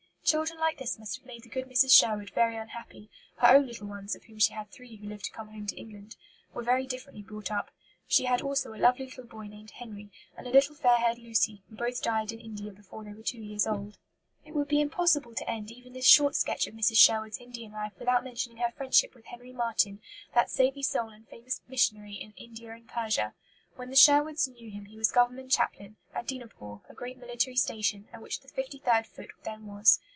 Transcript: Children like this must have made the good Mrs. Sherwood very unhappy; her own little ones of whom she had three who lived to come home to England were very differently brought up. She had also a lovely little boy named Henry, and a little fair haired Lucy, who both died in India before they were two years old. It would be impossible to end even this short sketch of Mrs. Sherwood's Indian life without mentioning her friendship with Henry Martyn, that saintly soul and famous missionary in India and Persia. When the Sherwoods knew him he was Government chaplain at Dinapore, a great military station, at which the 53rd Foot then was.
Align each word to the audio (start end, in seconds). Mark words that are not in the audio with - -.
Children 0.23 0.59
like 0.61 0.77
this 0.77 0.97
must 0.97 1.17
have 1.17 1.25
made 1.25 1.43
the 1.43 1.49
good 1.49 1.65
Mrs. 1.65 1.91
Sherwood 1.91 2.29
very 2.29 2.55
unhappy; 2.55 3.09
her 3.37 3.47
own 3.49 3.67
little 3.67 3.87
ones 3.87 4.15
of 4.15 4.23
whom 4.25 4.39
she 4.39 4.53
had 4.53 4.69
three 4.69 4.95
who 4.95 5.05
lived 5.05 5.25
to 5.25 5.31
come 5.31 5.49
home 5.49 5.67
to 5.67 5.75
England 5.77 6.15
were 6.53 6.63
very 6.63 6.85
differently 6.87 7.21
brought 7.21 7.51
up. 7.51 7.69
She 8.07 8.23
had 8.23 8.41
also 8.41 8.73
a 8.73 8.79
lovely 8.79 9.03
little 9.07 9.25
boy 9.25 9.47
named 9.47 9.71
Henry, 9.71 10.09
and 10.37 10.47
a 10.47 10.51
little 10.51 10.73
fair 10.73 10.99
haired 10.99 11.17
Lucy, 11.19 11.63
who 11.69 11.75
both 11.75 12.01
died 12.01 12.31
in 12.31 12.39
India 12.39 12.71
before 12.71 13.03
they 13.03 13.11
were 13.11 13.23
two 13.23 13.41
years 13.41 13.67
old. 13.67 13.97
It 14.45 14.53
would 14.55 14.69
be 14.69 14.79
impossible 14.79 15.35
to 15.35 15.49
end 15.49 15.69
even 15.69 15.91
this 15.91 16.07
short 16.07 16.35
sketch 16.37 16.65
of 16.65 16.75
Mrs. 16.75 16.97
Sherwood's 16.97 17.39
Indian 17.39 17.73
life 17.73 17.99
without 17.99 18.23
mentioning 18.23 18.59
her 18.59 18.71
friendship 18.71 19.13
with 19.13 19.25
Henry 19.25 19.51
Martyn, 19.51 19.99
that 20.33 20.49
saintly 20.49 20.83
soul 20.83 21.09
and 21.09 21.27
famous 21.27 21.59
missionary 21.67 22.13
in 22.13 22.33
India 22.37 22.71
and 22.71 22.87
Persia. 22.87 23.33
When 23.75 23.89
the 23.89 23.97
Sherwoods 23.97 24.47
knew 24.47 24.69
him 24.69 24.85
he 24.85 24.97
was 24.97 25.11
Government 25.11 25.51
chaplain 25.51 25.97
at 26.13 26.25
Dinapore, 26.25 26.83
a 26.87 26.93
great 26.93 27.17
military 27.17 27.57
station, 27.57 28.07
at 28.13 28.21
which 28.21 28.39
the 28.39 28.47
53rd 28.47 29.05
Foot 29.05 29.31
then 29.43 29.65
was. 29.65 29.99